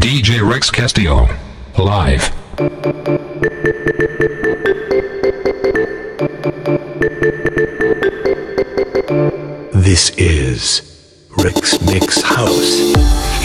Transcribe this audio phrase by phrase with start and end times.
[0.00, 1.28] DJ Rex Castillo.
[1.78, 2.30] Live.
[9.72, 13.41] This is Rex Mix House.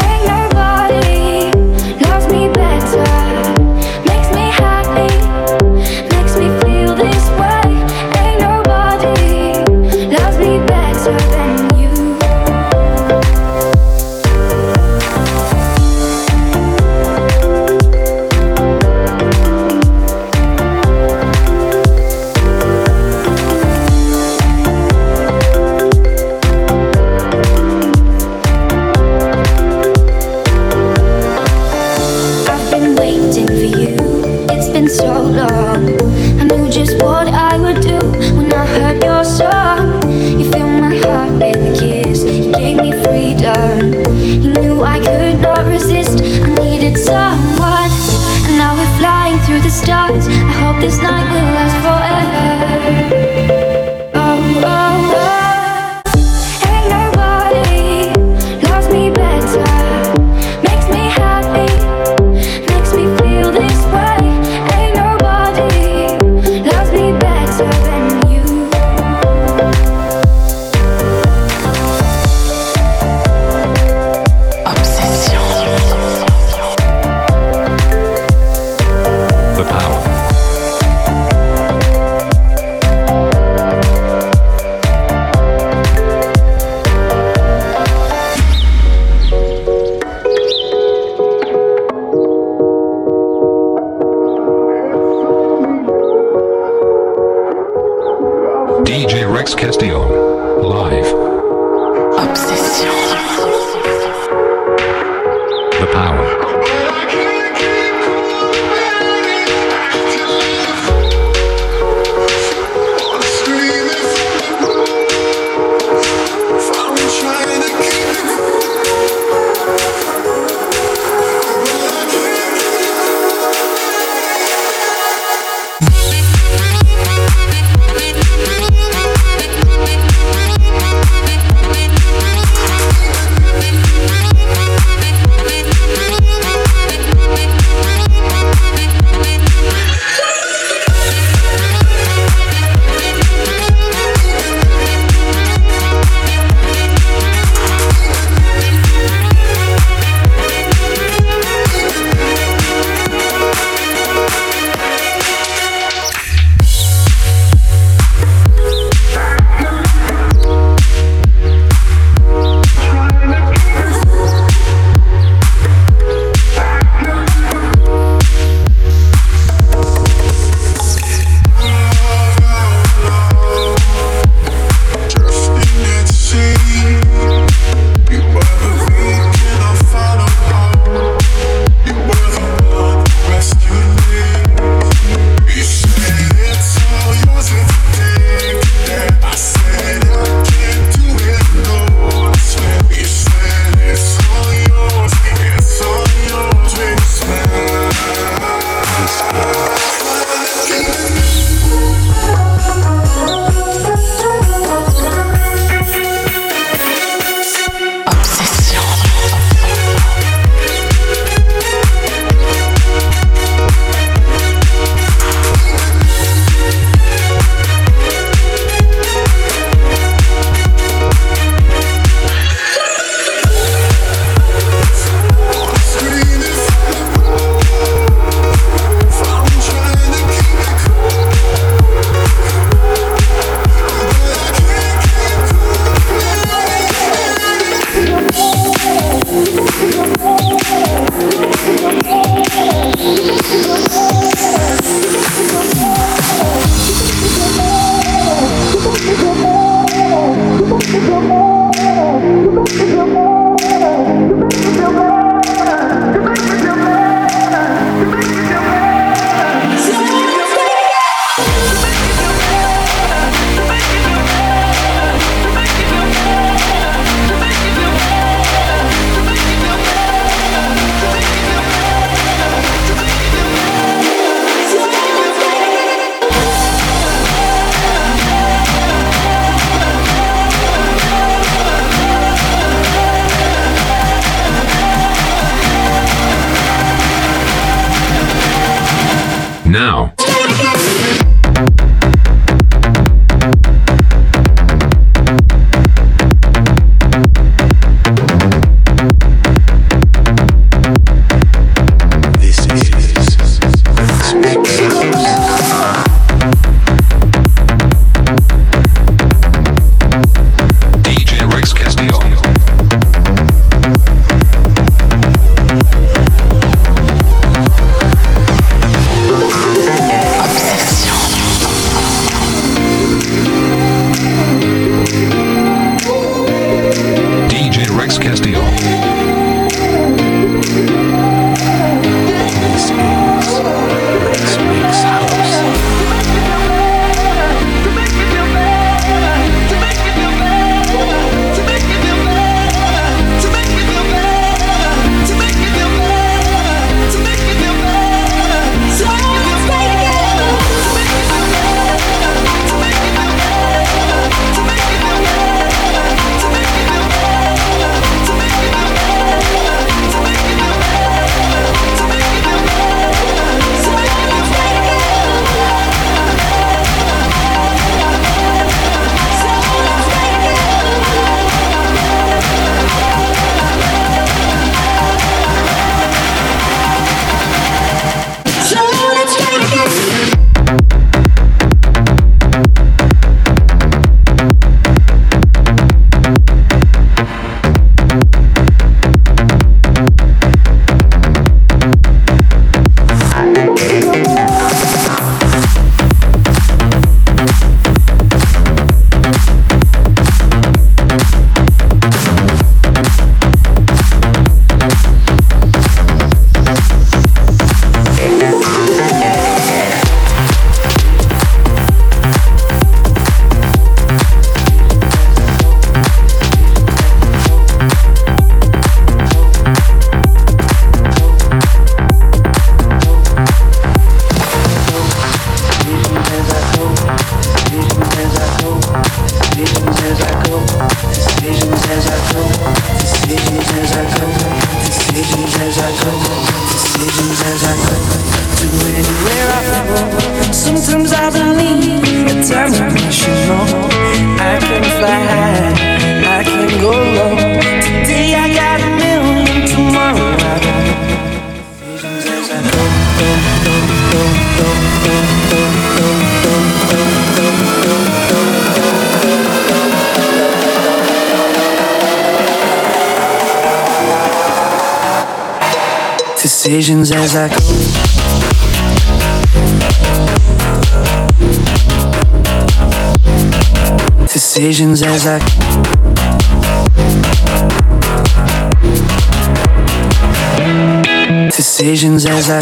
[481.78, 482.60] decisions as I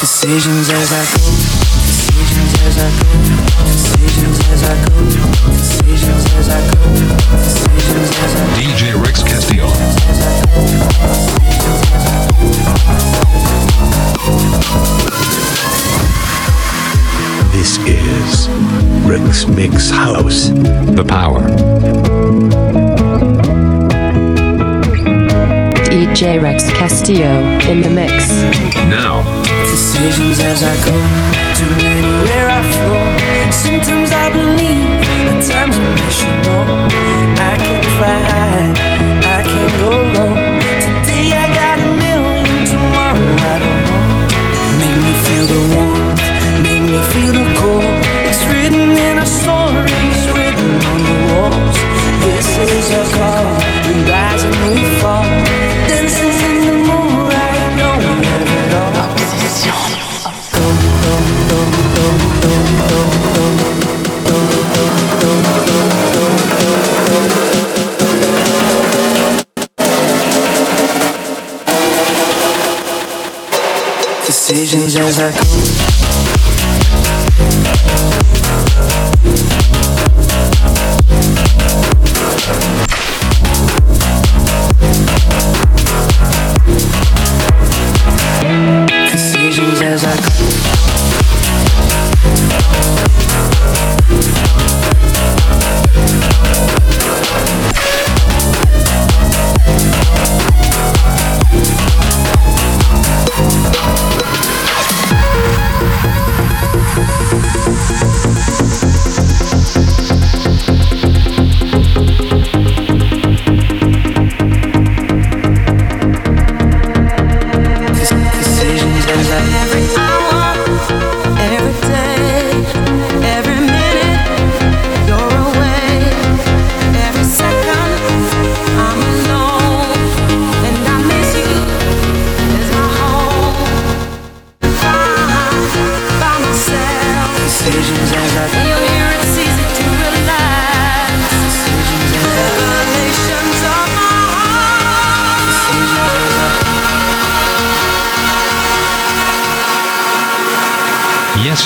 [0.00, 0.68] decisions
[27.04, 27.36] Castillo
[27.70, 28.30] in the mix.
[28.88, 29.20] Now.
[29.70, 31.64] Decisions as I go to
[32.48, 33.52] I flow.
[34.10, 34.88] I believe,
[35.46, 36.23] times I.
[74.54, 76.03] decisions as I go.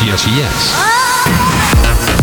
[0.09, 2.18] Yes, yes.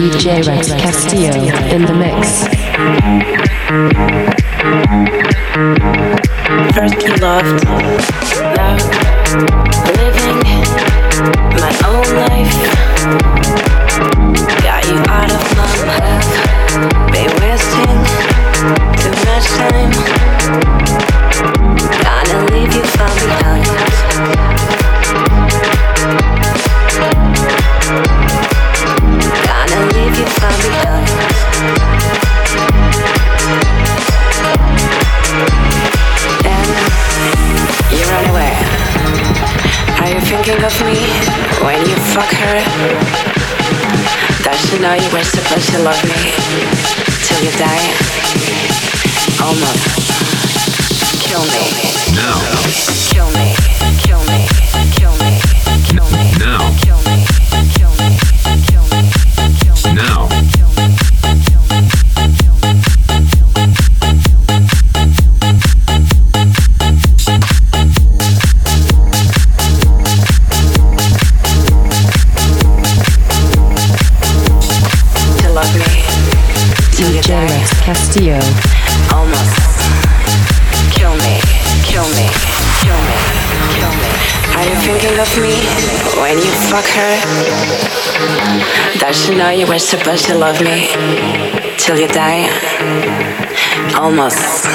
[0.00, 1.34] DJ Rex Castillo
[1.68, 2.48] in the mix.
[6.74, 7.64] First you loved,
[8.56, 8.80] love,
[9.98, 10.40] living
[11.60, 12.56] my own life.
[14.62, 16.28] Got you out of my path,
[17.12, 18.00] been wasting
[18.96, 19.92] too much time.
[22.02, 24.79] Gonna leave you far behind.
[40.60, 41.00] love me
[41.64, 42.56] when you fuck her?
[44.44, 46.32] Does she you know you were supposed to love me
[47.24, 47.86] till you die?
[49.40, 49.72] Oh no,
[51.24, 51.64] kill me.
[52.14, 52.36] No.
[53.08, 53.49] Kill me.
[78.10, 79.54] Almost.
[80.90, 81.38] Kill me,
[81.86, 82.26] kill me,
[82.82, 83.16] kill me,
[83.78, 84.10] kill me.
[84.56, 85.54] Are you thinking of me
[86.20, 87.14] when you fuck her?
[88.98, 90.88] Does she know you were supposed to love me
[91.78, 92.50] till you die?
[93.94, 94.66] Almost.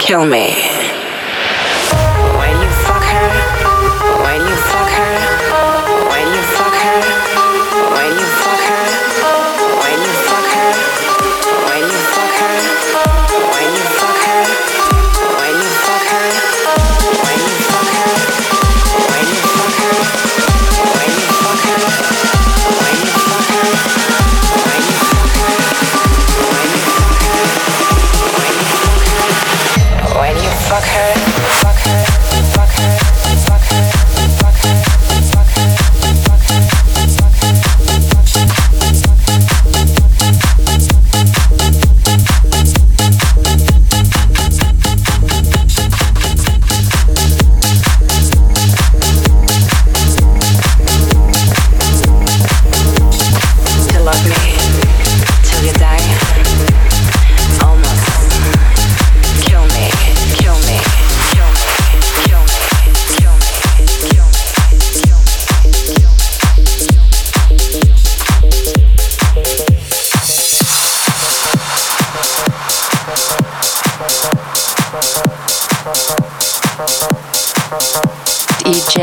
[0.00, 1.03] Kill me.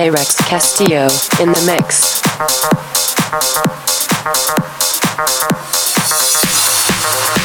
[0.02, 1.04] DJ Rex Castillo
[1.40, 2.22] in the mix.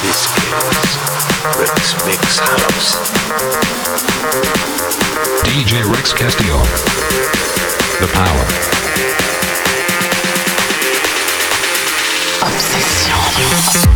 [0.01, 0.65] This is
[1.61, 2.97] Rex Mix House.
[5.45, 6.63] DJ Rex Castillo.
[8.01, 8.45] The power.
[12.41, 13.96] Obsession.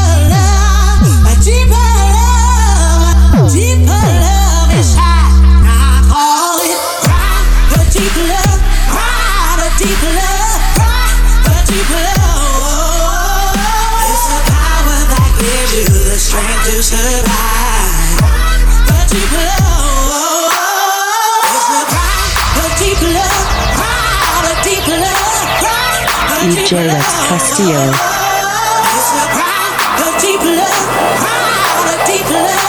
[26.51, 27.79] DJ Rex Castillo.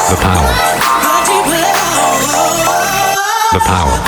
[0.09, 0.51] The power.
[3.53, 3.99] The power.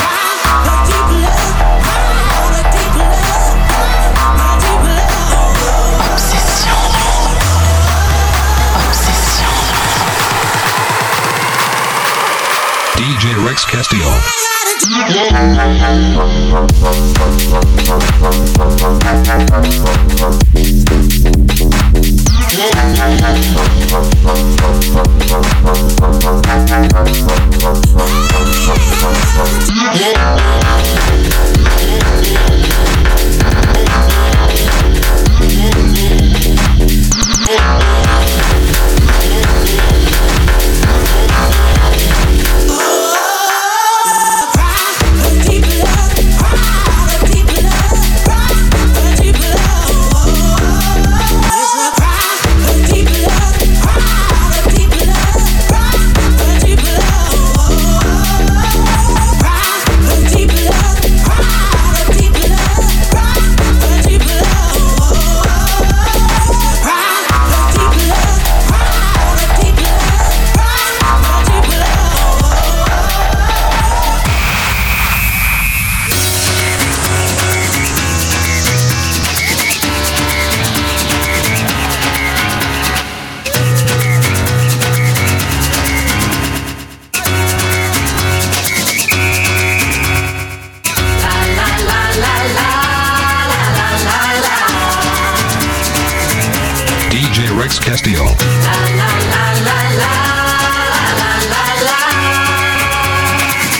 [6.13, 6.79] Obsession.
[8.79, 9.55] Obsession.
[12.95, 14.13] DJ Rex Castillo.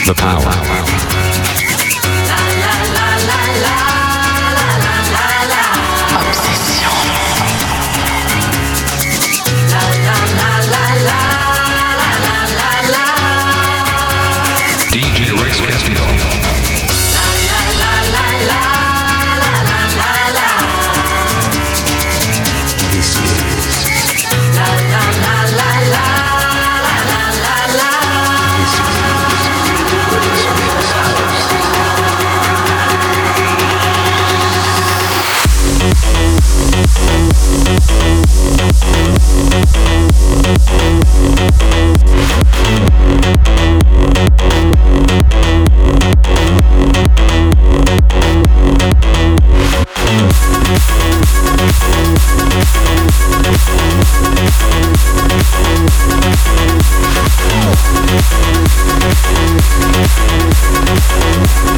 [0.05, 0.94] The power.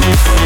[0.08, 0.37] DJ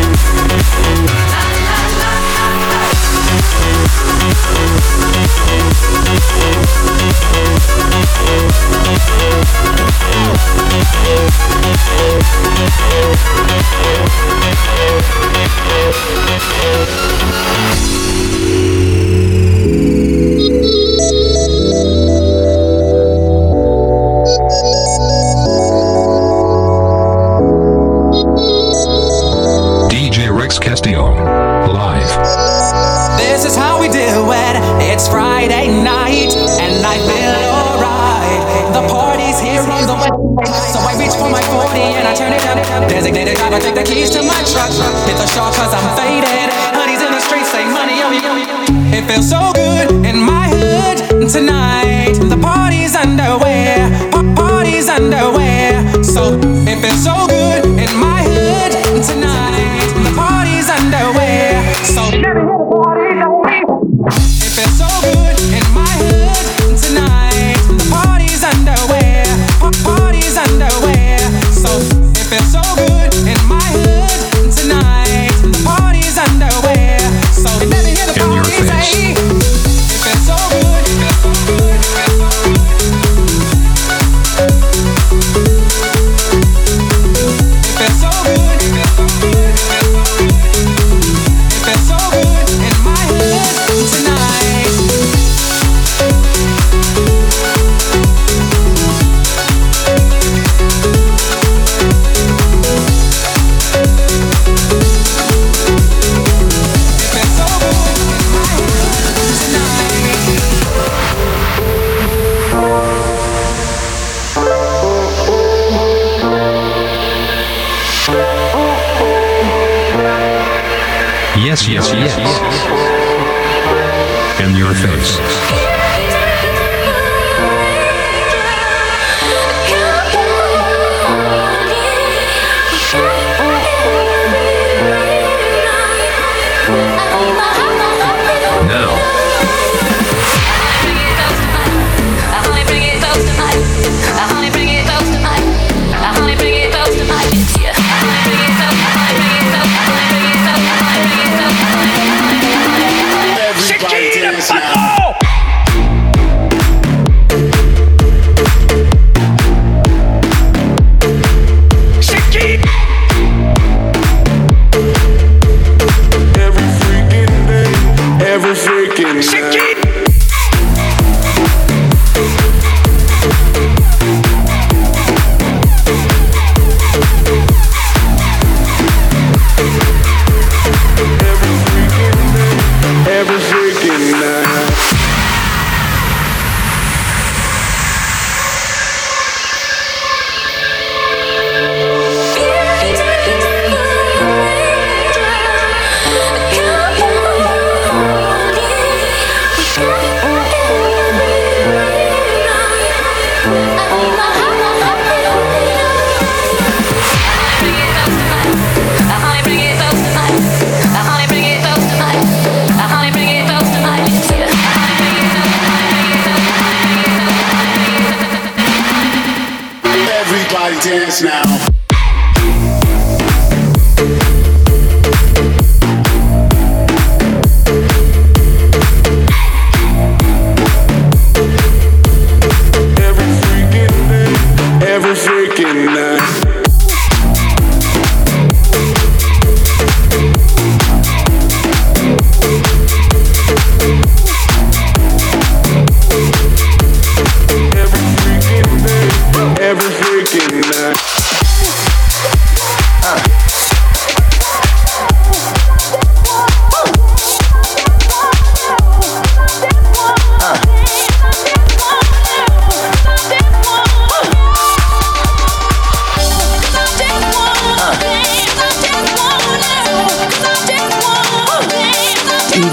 [124.74, 125.31] face.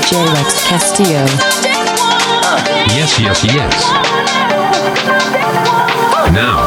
[0.10, 1.24] Castillo.
[2.42, 2.66] Ah,
[2.98, 3.74] yes, yes, yes.
[6.34, 6.66] Now,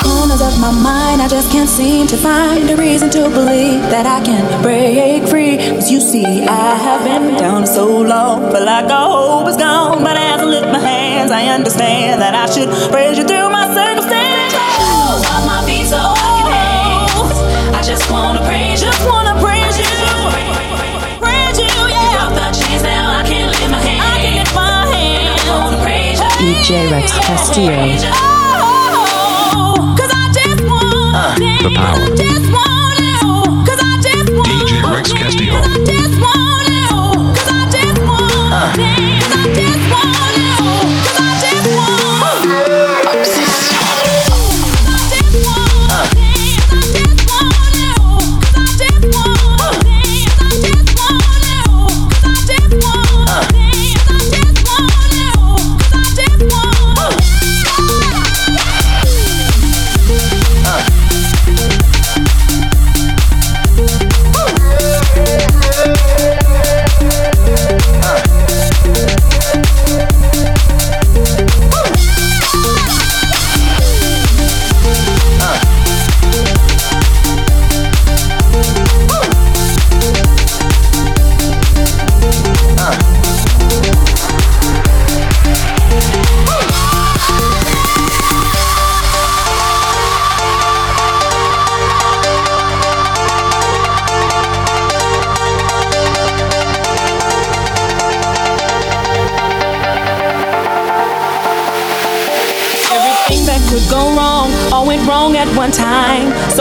[0.00, 4.06] corners of my mind, I just can't seem to find a reason to believe that
[4.06, 5.58] I can break free.
[5.58, 10.02] Cause you see, I have been down so long, feel like all hope is gone.
[10.02, 13.68] But as I lift my hands, I understand that I should praise you through my
[13.68, 14.54] circumstance.
[14.80, 16.00] Oh, while my feet so
[17.76, 20.91] I just wanna praise you, just wanna praise you.
[26.42, 27.70] DJ Rex Castillo.
[31.14, 32.02] Ah, the power.
[34.42, 35.62] DJ Rex Castillo.
[43.14, 43.81] Everything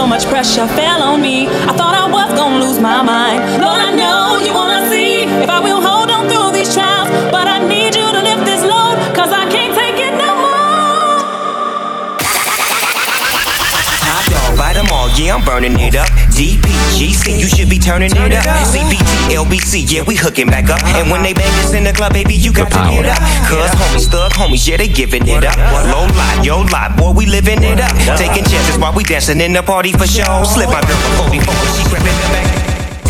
[0.02, 0.68] So much pressure.
[0.68, 1.11] Fell on
[18.00, 18.46] you should be turning it up.
[18.72, 20.82] CBT, LBC, yeah, we hooking back up.
[20.96, 23.20] And when they bang us in the club, baby, you got to get up.
[23.48, 25.58] Cuz homies, thug homies, yeah, they giving it up.
[25.92, 27.92] Low lot, yo lot, boy, we living it up.
[28.18, 30.44] Taking chances while we dancing in the party for show.
[30.44, 31.40] Slip my girl before we
[31.76, 32.51] she grabbing the back.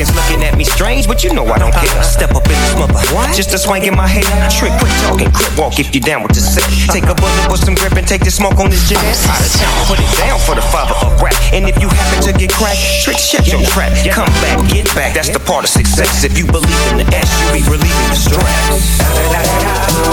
[0.01, 2.01] Looking at me strange, but you know I don't care.
[2.01, 2.97] Step up in this mother,
[3.37, 4.25] just a swing in my head.
[4.49, 6.65] Trick, quick talking, quick walk if you down with the set.
[6.89, 9.21] Take a bullet with some grip and take the smoke on this jazz.
[9.29, 11.37] Out of town, put it down for the father of rap.
[11.53, 13.93] And if you happen to get cracked, trick, shut your trap.
[14.09, 16.23] Come back, get back, that's the part of success.
[16.23, 20.10] If you believe in the S, you be relieving the stress.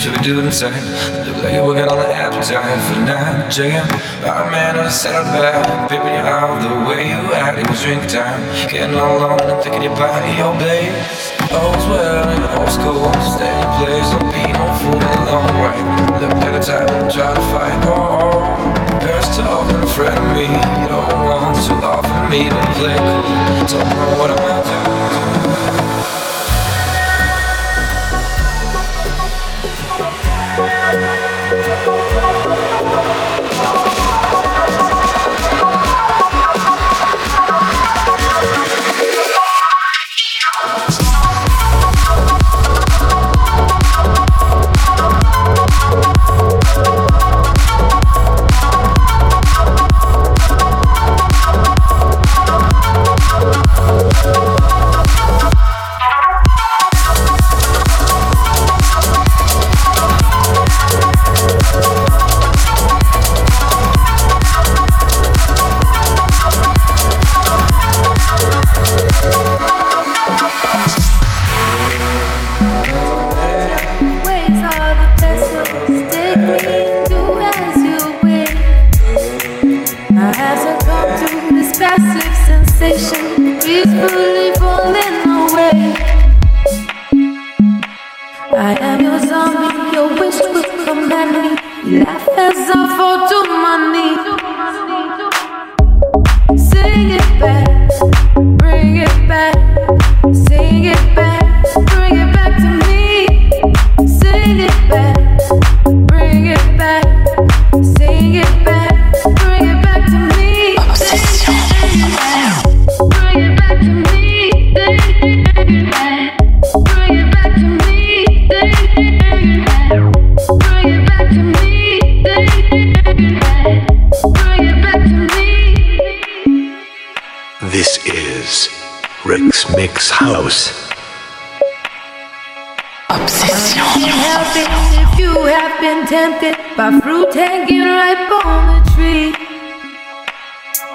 [0.00, 0.74] Should we do it inside?
[1.26, 3.50] Look like you're working on an appetite for night.
[3.50, 3.84] Checking,
[4.26, 5.88] our man, I said I'm bad.
[5.88, 7.58] Pimping you out the way you act.
[7.58, 8.40] It was drink time.
[8.68, 10.94] Getting all alone and thinking your body, your babe.
[11.52, 13.06] All's well in old school.
[13.22, 15.78] Stay in place, don't be no fool in the long way.
[16.18, 17.76] Look at the time try to fight.
[17.86, 20.48] Oh, parents talking, afraid of me.
[20.50, 22.98] You don't want to offer me to play.
[23.70, 25.43] Don't know what I'm out to.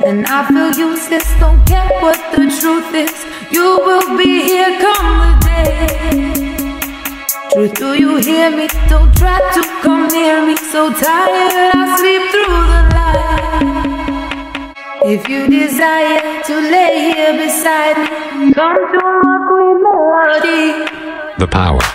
[0.10, 3.14] And I feel useless, don't care what the truth is.
[3.52, 6.34] You will be here come the day.
[7.54, 8.68] Truth, do you hear me?
[8.90, 10.56] Don't try to come near me.
[10.56, 14.74] So tired, I sleep through the night.
[15.06, 20.90] If you desire to lay here beside me, come to my queen melody.
[21.38, 21.86] The power